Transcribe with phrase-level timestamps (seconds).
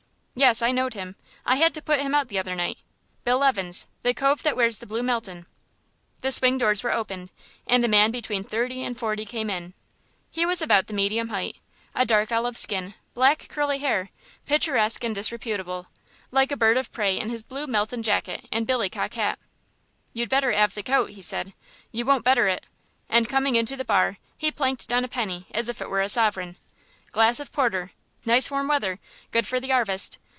[0.33, 1.17] "Yes, I knowed him.
[1.45, 2.79] I had to put him out the other night
[3.23, 5.45] Bill Evans, the cove that wears the blue Melton."
[6.21, 7.29] The swing doors were opened,
[7.67, 9.75] and a man between thirty and forty came in.
[10.31, 11.57] He was about the medium height;
[11.93, 14.09] a dark olive skin, black curly hair,
[14.47, 15.87] picturesque and disreputable,
[16.31, 19.37] like a bird of prey in his blue Melton jacket and billycock hat.
[20.11, 21.53] "You'd better 'ave the coat," he said;
[21.91, 22.65] "you won't better it;"
[23.09, 26.09] and coming into the bar he planked down a penny as if it were a
[26.09, 26.55] sovereign.
[27.11, 27.91] "Glass of porter;
[28.25, 28.97] nice warm weather,
[29.31, 30.17] good for the 'arvest.